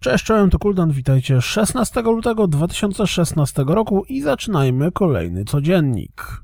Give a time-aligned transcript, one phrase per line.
[0.00, 6.42] Cześć, czołem, to Kuldan, witajcie 16 lutego 2016 roku i zaczynajmy kolejny codziennik.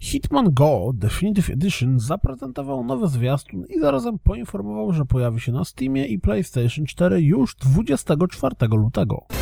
[0.00, 6.06] Hitman Go Definitive Edition zaprezentował nowy zwiastun i zarazem poinformował, że pojawi się na Steamie
[6.06, 9.37] i PlayStation 4 już 24 lutego.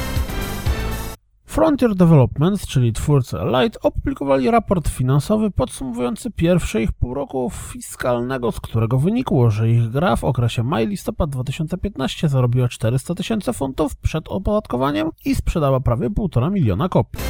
[1.56, 8.60] Frontier Developments, czyli twórcy Light, opublikowali raport finansowy podsumowujący pierwsze ich pół roku fiskalnego, z
[8.60, 15.10] którego wynikło, że ich gra w okresie maj-listopad 2015 zarobiła 400 tysięcy funtów przed opodatkowaniem
[15.24, 17.20] i sprzedała prawie 1,5 miliona kopii.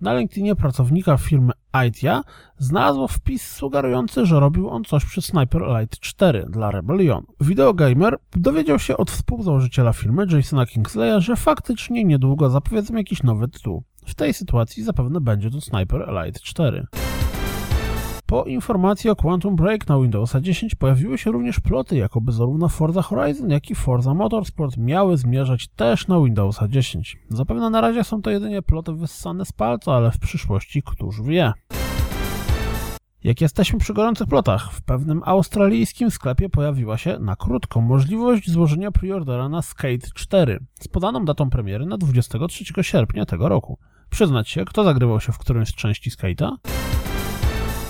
[0.00, 1.52] Na LinkedInie pracownika firmy
[1.84, 2.22] ITIA
[2.58, 7.24] znalazł wpis sugerujący, że robił on coś przy Sniper Elite 4 dla Rebellion.
[7.40, 13.82] Videogamer dowiedział się od współzałożyciela firmy Jasona Kingsleya, że faktycznie niedługo zapowiedzą jakiś nowy tytuł.
[14.06, 16.86] W tej sytuacji zapewne będzie to Sniper Elite 4.
[18.26, 23.02] Po informacji o Quantum Break na Windowsa 10 pojawiły się również ploty, jakoby zarówno Forza
[23.02, 27.16] Horizon, jak i Forza Motorsport miały zmierzać też na Windowsa 10.
[27.28, 31.52] Zapewne na razie są to jedynie ploty wyssane z palca, ale w przyszłości któż wie.
[33.26, 38.90] Jak jesteśmy przy gorących plotach, w pewnym australijskim sklepie pojawiła się na krótko możliwość złożenia
[38.90, 43.78] preordera na Skate 4 z podaną datą premiery na 23 sierpnia tego roku.
[44.10, 46.50] Przyznać się, kto zagrywał się w którymś z części Skate'a?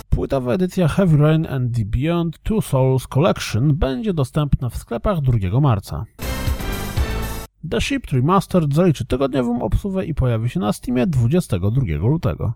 [0.08, 5.60] Płytowa edycja Heavy Rain and the Beyond Two Souls Collection będzie dostępna w sklepach 2
[5.60, 6.04] marca.
[7.70, 12.52] The Ship Remastered zaliczy tygodniową obsługę i pojawi się na Steamie 22 lutego.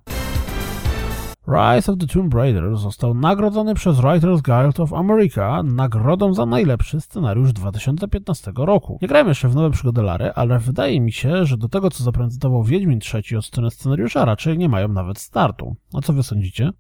[1.50, 7.00] Rise of the Tomb Raider został nagrodzony przez Writers Guild of America nagrodą za najlepszy
[7.00, 8.98] scenariusz 2015 roku.
[9.02, 12.04] Nie grałem jeszcze w nowe przygody Lary, ale wydaje mi się, że do tego co
[12.04, 15.76] zaprezentował Wiedźmin III od strony scenariusza raczej nie mają nawet startu.
[15.94, 16.70] A co wy sądzicie?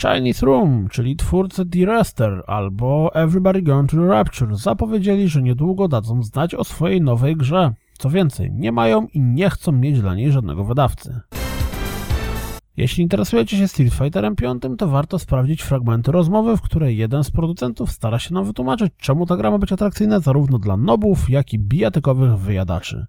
[0.00, 2.02] Chinese Room, czyli twórcy The
[2.46, 7.72] albo Everybody Gone to the Rapture zapowiedzieli, że niedługo dadzą znać o swojej nowej grze.
[7.98, 11.20] Co więcej, nie mają i nie chcą mieć dla niej żadnego wydawcy.
[12.80, 17.30] Jeśli interesujecie się Street Fighterem 5, to warto sprawdzić fragmenty rozmowy, w której jeden z
[17.30, 21.52] producentów stara się nam wytłumaczyć, czemu ta gra ma być atrakcyjna zarówno dla nobów, jak
[21.52, 23.06] i bijatykowych wyjadaczy.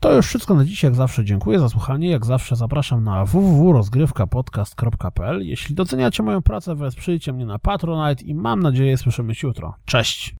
[0.00, 5.42] To już wszystko na dziś, jak zawsze dziękuję za słuchanie, jak zawsze zapraszam na www.rozgrywkapodcast.pl
[5.42, 9.74] Jeśli doceniacie moją pracę, wesprzyjcie mnie na Patronite i mam nadzieję słyszymy się jutro.
[9.84, 10.36] Cześć!